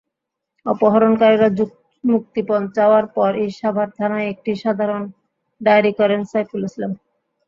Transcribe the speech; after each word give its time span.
অপহরণকারীরা 0.65 1.49
মুক্তিপণ 2.03 2.61
চাওয়ার 2.75 3.05
পরই 3.15 3.47
সাভার 3.59 3.89
থানায় 3.97 4.29
একটি 4.33 4.51
সাধারণ 4.63 5.01
ডায়েরি 5.61 5.91
করেন 5.99 6.21
সাইফুল 6.31 6.61
ইসলাম। 6.69 6.91